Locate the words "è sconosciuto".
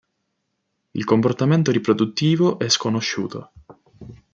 2.57-3.51